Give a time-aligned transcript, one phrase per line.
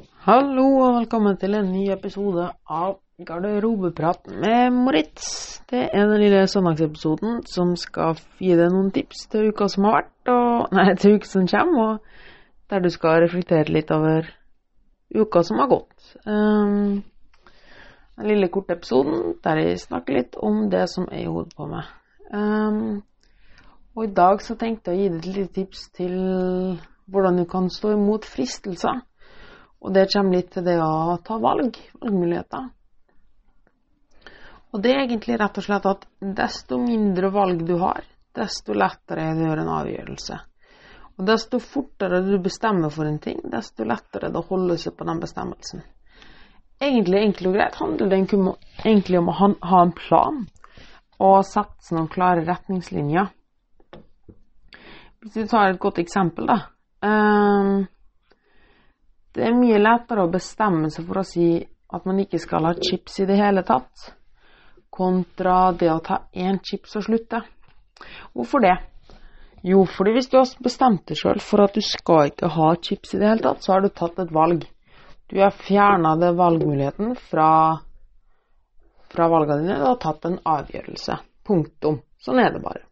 [0.00, 2.94] Hallo og velkommen til en ny episode av
[3.26, 5.26] Garderobeprat med Moritz.
[5.68, 9.96] Det er den lille søndagsepisoden som skal gi deg noen tips til uka som har
[9.98, 14.30] vært, og nei, til uka som kommer, og der du skal reflektere litt over
[15.12, 16.14] uka som har gått.
[16.24, 17.02] Um,
[18.16, 21.68] den lille korte episoden der jeg snakker litt om det som er i hodet på
[21.68, 21.92] meg.
[22.32, 23.02] Um,
[23.98, 26.18] og i dag så tenkte jeg å gi deg et lite tips til
[27.10, 29.02] hvordan du kan stå imot fristelser.
[29.80, 32.68] Og det kommer litt til det å ta valg, valgmuligheter.
[34.70, 38.04] Og det er egentlig rett og slett at desto mindre valg du har,
[38.36, 40.38] desto lettere er det å gjøre en avgjørelse.
[41.18, 44.94] Og desto fortere du bestemmer for en ting, desto lettere er det å holde seg
[44.96, 45.82] på den bestemmelsen.
[46.80, 50.44] Egentlig enkelt og greit handler det egentlig om å ha en plan
[51.20, 53.28] og sette noen klare retningslinjer.
[55.20, 56.56] Hvis vi tar et godt eksempel, da.
[57.04, 57.82] Um,
[59.34, 61.52] det er mye lettere å bestemme seg for å si
[61.90, 64.10] at man ikke skal ha chips i det hele tatt,
[64.90, 67.42] kontra det å ta én chips og slutte.
[68.34, 68.76] Hvorfor det?
[69.66, 73.14] Jo, fordi hvis du har bestemt deg sjøl for at du skal ikke ha chips
[73.14, 74.64] i det hele tatt, så har du tatt et valg.
[75.30, 77.50] Du har fjerna valgmuligheten fra,
[79.12, 81.20] fra valgene dine og tatt en avgjørelse.
[81.46, 82.00] Punktum.
[82.22, 82.82] Sånn er det bare.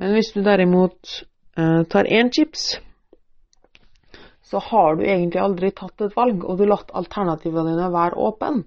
[0.00, 1.14] Men hvis du derimot
[1.56, 2.74] eh, tar én chips
[4.50, 8.18] så har du egentlig aldri tatt et valg, og du har latt alternativene dine være
[8.18, 8.64] åpne.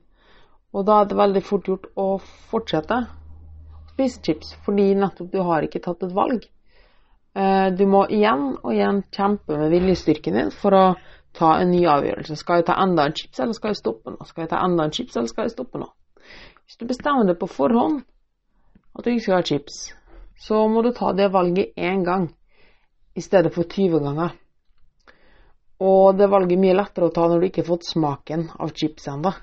[0.73, 2.07] Og da er det veldig fort gjort å
[2.49, 6.47] fortsette å spise chips, fordi nettopp du har ikke tatt et valg.
[7.33, 10.85] Du må igjen og igjen kjempe med viljestyrken din for å
[11.33, 12.37] ta en ny avgjørelse.
[12.37, 14.29] Skal jeg ta enda en chips, eller skal jeg stoppe nå?
[14.29, 15.89] Skal jeg ta enda en chips, eller skal jeg stoppe nå?
[16.63, 18.03] Hvis du bestemmer deg på forhånd
[18.93, 19.81] at du ikke skal ha chips,
[20.39, 22.29] så må du ta det valget én gang
[23.17, 24.37] i stedet for 20 ganger.
[25.83, 28.71] Og det valget er mye lettere å ta når du ikke har fått smaken av
[28.77, 29.33] chips ennå.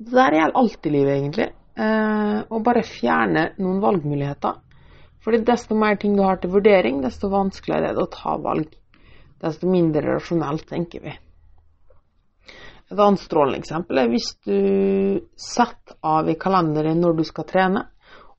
[0.00, 1.48] Det der gjelder alltid i livet, egentlig.
[1.80, 4.60] Eh, bare fjerne noen valgmuligheter.
[5.20, 8.70] Fordi desto mer ting du har til vurdering, desto vanskeligere er det å ta valg.
[9.40, 11.12] Desto mindre rasjonelt tenker vi.
[12.90, 17.84] Et annet strålende eksempel er hvis du setter av i kalenderen når du skal trene,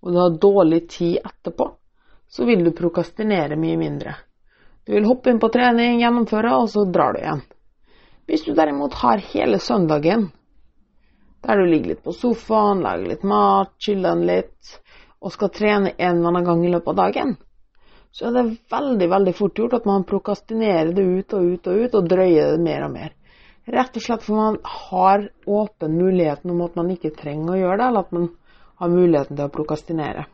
[0.02, 1.70] og du har dårlig tid etterpå,
[2.28, 4.16] så vil du prokastinere mye mindre.
[4.86, 7.44] Du vil hoppe inn på trening, gjennomføre, og så drar du igjen.
[8.30, 10.30] Hvis du derimot har hele søndagen
[11.42, 14.76] der du ligger litt på sofaen, lager litt mat, chiller litt,
[15.22, 17.34] og skal trene en eller annen gang i løpet av dagen,
[18.12, 21.82] så er det veldig veldig fort gjort at man prokastinerer det ut og ut og
[21.82, 23.16] ut, og drøyer det mer og mer.
[23.72, 27.78] Rett og slett for man har åpen muligheten om at man ikke trenger å gjøre
[27.80, 28.30] det, eller at man
[28.82, 30.26] har muligheten til å prokastinere.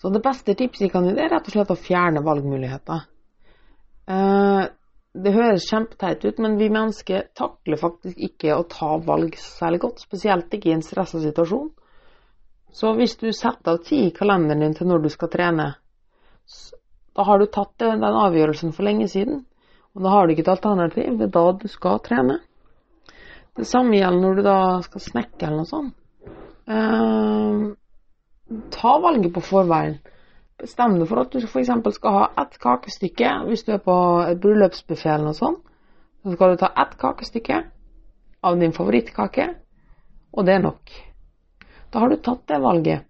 [0.00, 3.02] Så det beste tipset jeg kan gi, er rett og slett å fjerne valgmuligheter.
[4.08, 4.62] Eh,
[5.12, 10.00] det høres kjempeteit ut, men vi mennesker takler faktisk ikke å ta valg særlig godt.
[10.00, 11.68] Spesielt ikke i en stressa situasjon.
[12.72, 15.66] Så hvis du setter av tid i kalenderen din til når du skal trene,
[17.18, 19.42] da har du tatt den avgjørelsen for lenge siden.
[19.92, 21.18] Og da har du ikke et alternativ.
[21.18, 22.38] Det er da du skal trene.
[23.58, 25.96] Det samme gjelder når du da skal snekke eller noe sånt.
[28.74, 29.98] Ta valget på forveien.
[30.60, 31.70] Bestem deg for at du f.eks.
[31.96, 33.96] skal ha ett kakestykke hvis du er på
[34.26, 35.62] et bryllupsbuffé eller noe sånt.
[36.20, 37.62] Så skal du ta ett kakestykke
[38.44, 39.46] av din favorittkake,
[40.36, 40.90] og det er nok.
[41.92, 43.06] Da har du tatt det valget,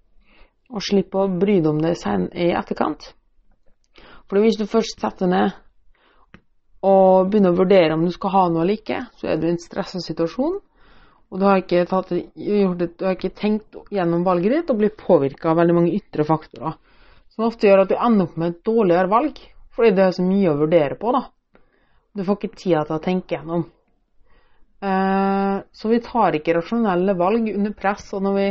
[0.71, 1.97] og slipper å bry deg om det
[2.39, 3.11] i etterkant.
[4.31, 5.57] For hvis du først setter ned
[6.87, 9.51] og begynner å vurdere om du skal ha noe eller ikke, så er du i
[9.51, 10.61] en stressa situasjon,
[11.31, 15.53] og du har ikke, tatt, du har ikke tenkt gjennom valget ditt og blir påvirka
[15.53, 16.75] av veldig mange ytre faktorer.
[17.31, 19.39] Som ofte gjør at du ender opp med et dårligere valg,
[19.71, 21.13] fordi det er så mye å vurdere på.
[21.15, 21.23] da.
[22.19, 23.63] Du får ikke tida til å tenke gjennom.
[24.83, 28.49] Eh, så vi tar ikke rasjonelle valg under press og når vi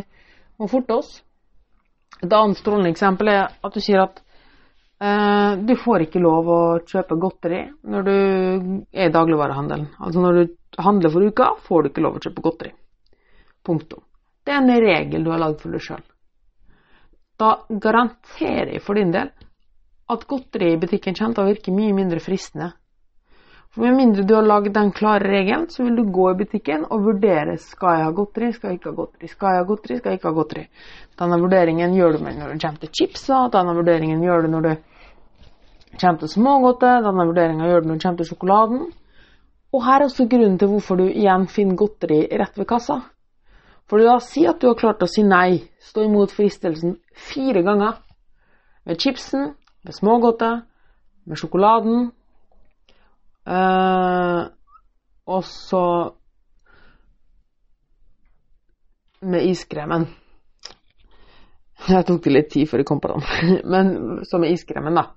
[0.62, 1.12] må forte oss.
[2.22, 4.24] Et annet strålende eksempel er at du sier at
[5.00, 8.16] du får ikke lov å kjøpe godteri når du
[8.92, 9.94] er i dagligvarehandelen.
[9.96, 12.74] Altså når du handler for uka, får du ikke lov å kjøpe godteri.
[13.64, 14.04] Punktum.
[14.44, 16.04] Det er en regel du har lagd for deg sjøl.
[17.40, 19.32] Da garanterer jeg for din del
[20.10, 22.74] at godteri i butikken kommer til å virke mye mindre fristende.
[23.70, 26.88] For Med mindre du har lagd den klare regelen, så vil du gå i butikken
[26.90, 29.98] og vurdere skal jeg ha godteri, skal jeg ikke ha godteri, skal jeg ha godteri,
[30.00, 30.64] skal jeg ikke ha godteri.
[31.22, 34.66] Denne vurderingen gjør du med når du kommer til chipsa, denne vurderingen gjør du når
[34.66, 34.72] du
[36.02, 38.84] kommer til smågodtet, denne vurderingen gjør du når du kommer til sjokoladen.
[39.70, 43.02] Og her er også grunnen til hvorfor du igjen finner godteri rett ved kassa.
[43.90, 46.98] For du da si at du har klart å si nei, stå imot fristelsen
[47.30, 47.98] fire ganger.
[48.86, 49.52] Med chipsen,
[49.86, 50.64] med smågodtet,
[51.26, 52.10] med sjokoladen.
[53.50, 54.42] Eh,
[55.30, 55.84] og så
[59.22, 60.08] med iskremen.
[61.90, 63.24] Jeg tok det litt tid før jeg kom på den,
[63.74, 63.94] men
[64.28, 65.10] så med iskremen, da.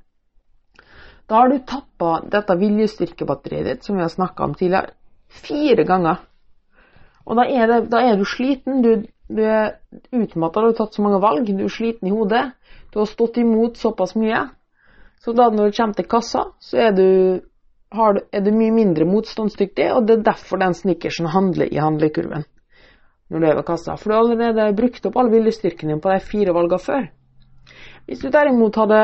[1.30, 4.94] Da har du tappa dette viljestyrkebatteriet ditt, som vi har snakka om tidligere,
[5.32, 6.24] fire ganger.
[7.24, 9.78] Og da er, det, da er du sliten, du, du er
[10.10, 12.42] utmatta, du har tatt så mange valg, du er sliten i hodet.
[12.92, 14.42] Du har stått imot såpass mye.
[15.22, 17.06] Så da når du kommer til kassa, så er du,
[17.94, 22.48] har, er du mye mindre motstandsdyktig, og det er derfor den snickersen handler i handlekurven
[23.32, 23.94] når du er ved kassa.
[23.96, 27.06] For du har allerede brukt opp all viljestyrken din på de fire valgene før.
[28.06, 29.00] Hvis du derimot hadde,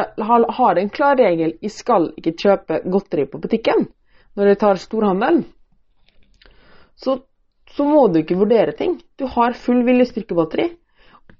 [0.58, 3.86] har en klar regel i skal ikke kjøpe godteri på butikken
[4.38, 5.44] når du tar storhandelen,
[6.98, 7.20] så,
[7.74, 8.98] så, må du ikke vurdere ting.
[9.18, 10.68] Du har full viljestyrkebatteri.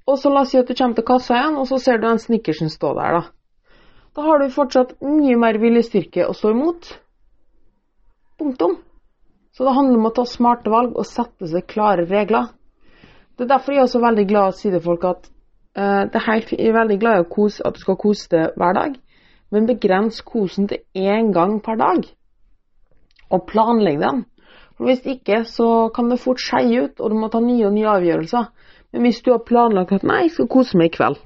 [0.09, 2.07] Og så la oss si at du kommer til kassa igjen, og så ser du
[2.07, 3.23] den snickersen stå der, da.
[4.17, 6.93] Da har du fortsatt mye mer viljestyrke å stå imot.
[8.39, 8.79] Punktum.
[9.55, 12.53] Så det handler om å ta smarte valg og sette seg klare regler.
[13.37, 15.29] Det er derfor jeg er også veldig glad å si til folk at
[15.77, 18.75] det er helt, jeg er veldig glad i kose, at du skal kose deg hver
[18.75, 18.97] dag,
[19.51, 22.05] men begrens kosen til én gang per dag.
[23.31, 24.25] Og planlegg den.
[24.77, 27.75] For Hvis ikke så kan det fort skeie ut, og du må ta nye og
[27.75, 28.45] nye avgjørelser.
[28.93, 31.19] Men hvis du har planlagt at nei, jeg skal kose meg i kveld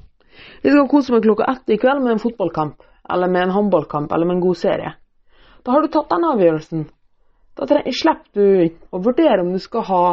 [0.64, 4.12] Jeg skal kose meg klokka ett i kveld med en fotballkamp, eller med en håndballkamp,
[4.12, 4.94] eller med en god serie.
[5.62, 6.86] Da har du tatt den avgjørelsen.
[7.58, 10.04] Da slipper du å vurdere om du skal ha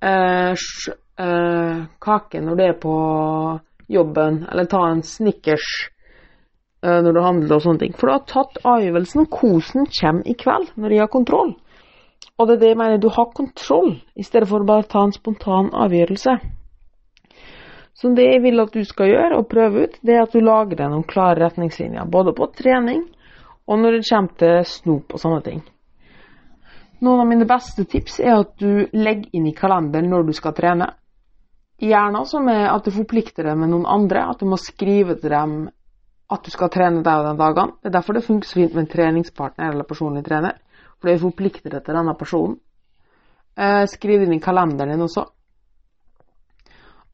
[0.00, 0.52] eh,
[1.24, 2.96] eh, kake når du er på
[3.88, 5.68] jobben, eller ta en Snickers
[6.84, 7.96] eh, når du handler og sånne ting.
[7.96, 9.30] For du har tatt avgjørelsen.
[9.32, 11.56] Kosen kommer i kveld, når de har kontroll.
[12.38, 15.02] Og det er det jeg mener, du har kontroll, i stedet for å bare ta
[15.06, 16.38] en spontan avgjørelse.
[17.98, 20.38] Så det jeg vil at du skal gjøre, og prøve ut, det er at du
[20.44, 22.06] lager deg noen klare retningslinjer.
[22.06, 23.08] Både på trening
[23.68, 25.64] og når det kommer til snop og sånne ting.
[27.00, 30.54] Noen av mine beste tips er at du legger inn i kalenderen når du skal
[30.56, 30.88] trene.
[31.78, 35.30] Gjerne også med at du forplikter deg med noen andre, at du må skrive til
[35.30, 35.58] dem
[36.28, 37.74] at du skal trene deg og den dagen.
[37.78, 40.58] Det er derfor det funker så fint med en treningspartner eller personlig trener.
[40.98, 42.58] Fordi du forplikter deg til denne personen.
[43.58, 45.24] Eh, skriv inn i kalenderen din også.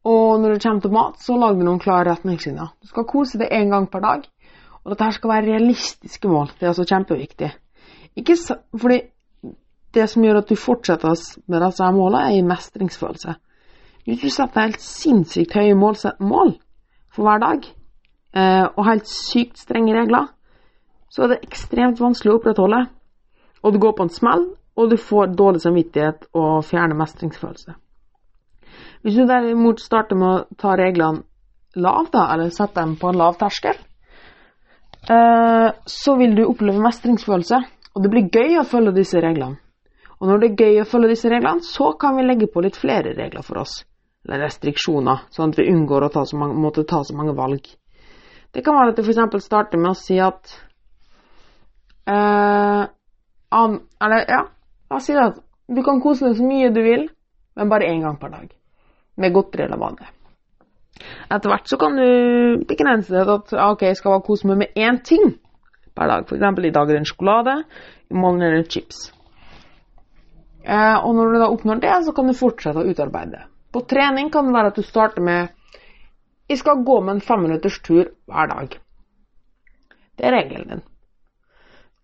[0.04, 2.72] Og når det kommer til mat, så lag du noen klare retningslinjer.
[2.80, 4.26] Du skal kose deg én gang per dag.
[4.84, 6.50] Og dette skal være realistiske mål.
[6.58, 7.52] Det er altså kjempeviktig.
[8.20, 8.36] Ikke
[8.80, 9.00] fordi
[9.94, 13.34] det som gjør at du fortsetter med disse målene, er mestringsfølelse.
[14.04, 16.56] Hvis du setter helt sinnssykt høye mål, mål
[17.14, 17.68] for hver dag,
[18.36, 20.28] eh, og helt sykt strenge regler,
[21.08, 22.82] så er det ekstremt vanskelig å opprettholde.
[23.64, 24.44] Og du går på en smell,
[24.76, 27.76] og du får dårlig samvittighet og fjerner mestringsfølelse.
[29.04, 31.22] Hvis du derimot starter med å ta reglene
[31.80, 33.78] lavt, eller sette dem på en lav terskel,
[35.08, 37.60] eh, så vil du oppleve mestringsfølelse,
[37.94, 39.63] og det blir gøy å følge disse reglene.
[40.20, 42.78] Og når det er gøy å følge disse reglene, så kan vi legge på litt
[42.78, 43.82] flere regler for oss
[44.24, 47.66] eller restriksjoner, sånn at vi unngår å ta mange, måtte ta så mange valg.
[48.54, 49.44] Det kan være at du f.eks.
[49.44, 50.54] starter med å si at
[52.08, 52.84] uh,
[53.58, 54.42] an, Eller ja,
[54.90, 57.08] la oss si at du kan kose deg så mye du vil,
[57.58, 58.52] men bare én gang per dag.
[59.20, 60.08] Med godteri eller vanlig.
[61.28, 64.78] Etter hvert så kan du begrense det til at ok, jeg skal kose meg med
[64.78, 65.34] én ting
[65.94, 66.24] per dag.
[66.24, 66.40] F.eks.
[66.40, 67.58] i dag er det en sjokolade,
[68.08, 69.10] i morgen er det chips.
[70.64, 73.42] Eh, og når du da oppnår det, så kan du fortsette å utarbeide.
[73.72, 75.52] På trening kan det være at du starter med
[76.48, 78.76] Jeg skal gå med en femminutters tur hver dag.
[80.16, 80.82] Det er regelen din.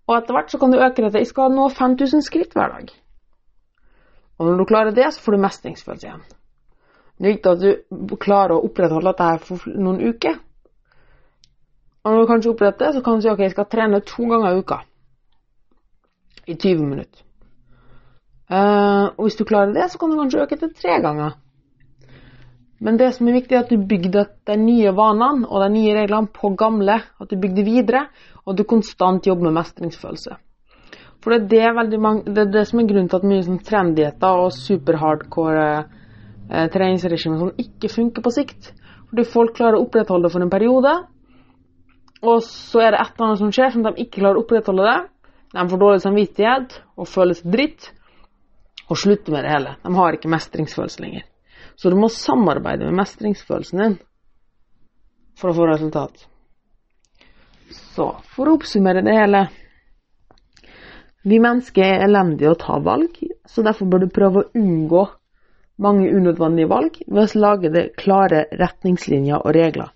[0.09, 2.73] Og etter hvert så kan du øke det til jeg skal nå 5000 skritt hver
[2.73, 2.89] dag.
[4.39, 6.23] Og når du klarer det, så får du mestringsfølelse igjen.
[7.21, 10.39] Det er viktig at du klarer å opprettholde dette her for noen uker.
[12.01, 14.29] Og når du kanskje oppretter det, så kan du si ok, jeg skal trene to
[14.31, 14.81] ganger i uka.
[16.49, 17.30] I 20 minutter.
[18.51, 21.37] Uh, og hvis du klarer det, så kan du kanskje øke til tre ganger.
[22.81, 25.95] Men det som er viktig, er at du bygger de nye vanene og de nye
[25.95, 26.97] reglene på gamle.
[27.21, 28.07] At du bygger videre,
[28.45, 30.39] og at du konstant jobber med mestringsfølelse.
[31.21, 33.61] For det er det, mange, det, er det som er grunnen til at mye sånn
[33.65, 38.73] trenddietter og superhardcore eh, treningsregimer sånn ikke funker på sikt.
[39.11, 40.95] Fordi folk klarer å opprettholde det for en periode,
[42.21, 44.87] og så er det et eller annet som skjer som de ikke klarer å opprettholde
[44.89, 44.99] det.
[45.53, 47.91] De får dårlig samvittighet og føles dritt,
[48.91, 49.77] og slutte med det hele.
[49.83, 51.27] De har ikke mestringsfølelse lenger.
[51.77, 53.97] Så du må samarbeide med mestringsfølelsen din
[55.39, 56.27] for å få resultat.
[57.95, 59.47] Så for å oppsummere det hele
[61.21, 65.03] Vi mennesker er elendige å ta valg, så derfor bør du prøve å unngå
[65.85, 69.91] mange unødvendige valg ved å lage det klare retningslinjer og regler.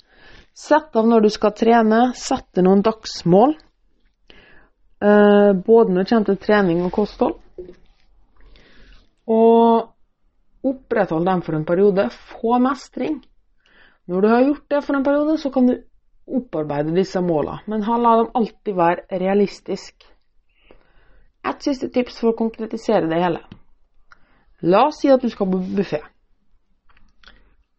[0.52, 3.56] Sett av når du skal trene, sette noen dagsmål,
[5.00, 7.40] eh, både når det kommer til trening og kosthold.
[9.30, 9.90] Og
[10.64, 12.08] opprettholde dem for en periode.
[12.10, 13.20] Få mestring.
[14.06, 15.76] Når du har gjort det for en periode, så kan du
[16.26, 17.60] opparbeide disse målene.
[17.66, 20.10] Men la dem alltid være realistiske.
[21.44, 23.40] Et siste tips for å konkretisere det hele.
[24.64, 26.00] La oss si at du skal på buffé.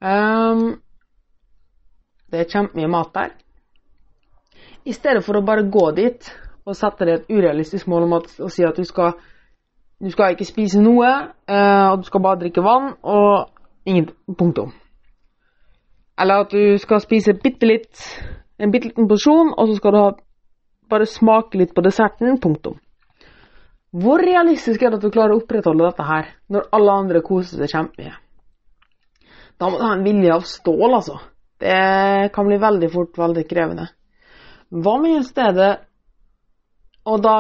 [0.06, 0.76] Um,
[2.30, 3.32] det er kjempemye mat der.
[4.86, 6.28] I stedet for å bare gå dit
[6.66, 9.16] og sette deg et urealistisk mål om at, og si at du skal,
[10.02, 11.12] du skal ikke spise noe,
[11.50, 13.52] uh, og du skal bare drikke vann, og
[13.88, 14.74] ingen punktum.
[16.20, 18.02] Eller at du skal spise bitte litt,
[18.60, 20.10] en bitte liten porsjon, og så skal du ha,
[20.92, 22.78] bare smake litt på desserten, punktum.
[23.96, 27.62] Hvor realistisk er det at du klarer å opprettholde dette her, når alle andre koser
[27.62, 28.16] seg kjempemye?
[29.56, 31.20] Da må du ha en vilje av stål, altså.
[31.64, 33.88] Det kan bli veldig fort veldig krevende.
[34.76, 35.70] Hva med i stedet
[37.06, 37.36] Og da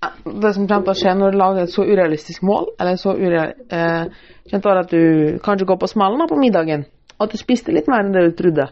[0.00, 3.14] Det som kommer til å skje når du lager et så urealistisk mål, eller så
[3.16, 4.04] ureal, eh,
[4.52, 6.84] at du kanskje går på smellen på middagen,
[7.18, 8.68] at du spiste litt mer enn det du trodde.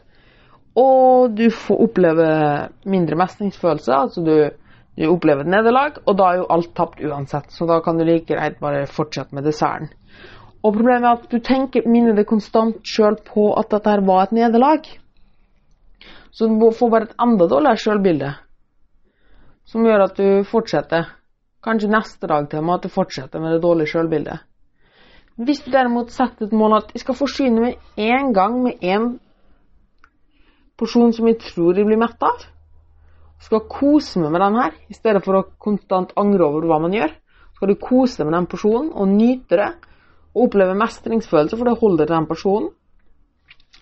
[0.76, 2.28] Og du får oppleve
[2.90, 4.36] mindre mestringsfølelse, altså du
[4.94, 7.50] du opplever et nederlag, og da er jo alt tapt uansett.
[7.50, 9.90] Så da kan du like greit bare fortsette med desserten.
[10.64, 14.24] Og problemet er at du tenker, minner deg konstant sjøl på at dette her var
[14.24, 14.86] et nederlag.
[16.30, 18.30] Så du får bare et enda dårligere sjølbilde.
[19.64, 21.08] Som gjør at du fortsetter.
[21.64, 24.42] Kanskje neste dag til med at du fortsetter med det dårlige sjølbildet.
[25.36, 29.14] Hvis du derimot setter et mål at jeg skal forsyne meg én gang med én
[30.78, 32.44] porsjon som jeg tror jeg blir mett av,
[33.42, 36.94] skal kose meg med den her, i stedet for å konstant angre over hva man
[36.94, 37.10] gjør.
[37.56, 39.70] Skal du kose deg med den porsjonen og nyte det,
[40.34, 42.70] og oppleve mestringsfølelse, for det holder til den porsjonen.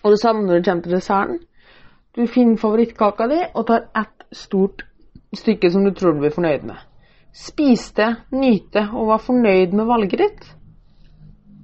[0.03, 1.39] Og det samme når det kommer til desserten.
[2.13, 4.83] Du finner favorittkaka di og tar ett stort
[5.37, 6.77] stykke som du tror du blir fornøyd med.
[7.33, 10.47] Spis det, nyt det og vær fornøyd med valget ditt,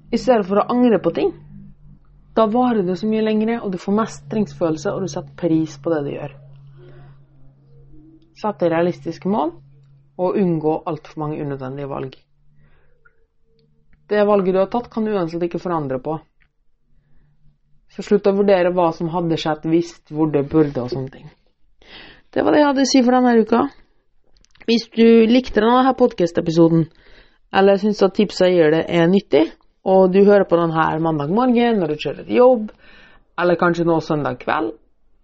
[0.10, 1.34] i stedet for å angre på ting.
[2.34, 5.94] Da varer det så mye lenger, og du får mestringsfølelse, og du setter pris på
[5.94, 6.38] det du gjør
[8.40, 9.54] sette realistiske mål
[10.20, 12.16] og unngå altfor mange unødvendige valg.
[14.10, 16.18] Det valget du har tatt, kan du uansett ikke forandre på.
[17.94, 21.30] Så slutt å vurdere hva som hadde skjedd hvis, hvor det burde og sånne ting.
[22.30, 23.60] Det var det jeg hadde å si for denne uka.
[24.70, 26.84] Hvis du likte denne podkast-episoden,
[27.50, 29.48] eller syns at tipsa jeg gir det er nyttig,
[29.90, 32.68] og du hører på den her mandag morgen når du kjører til jobb,
[33.42, 34.76] eller kanskje nå søndag kveld,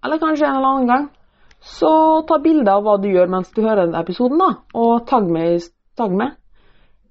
[0.01, 1.05] eller kanskje en eller annen gang,
[1.61, 1.93] så
[2.25, 5.69] ta bilde av hva du gjør mens du hører denne episoden, da, og tagg meg.
[5.95, 6.33] Tagg meg.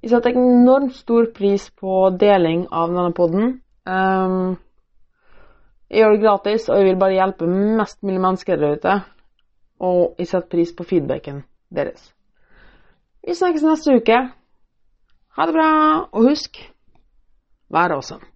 [0.03, 3.55] Jeg setter enormt stor pris på deling av denne poden.
[3.87, 4.57] Um,
[5.89, 9.03] jeg gjør det gratis, og jeg vil bare hjelpe mest mulig mennesker der ute.
[9.81, 11.43] Og jeg setter pris på feedbacken
[11.75, 12.13] deres.
[13.27, 14.21] Vi snakkes neste uke.
[15.35, 15.71] Ha det bra,
[16.13, 16.61] og husk
[17.73, 18.34] vær awesome.